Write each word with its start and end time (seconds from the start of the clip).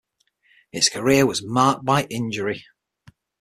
His 0.71 0.89
career 0.89 1.27
was 1.27 1.43
marked 1.45 1.85
by 1.85 2.05
injury. 2.05 2.65